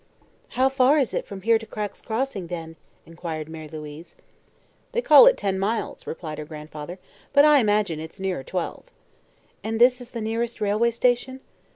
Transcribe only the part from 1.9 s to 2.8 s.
Crossing, then?"